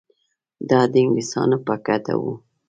[0.69, 2.33] دا د انګلیسیانو په ګټه وه.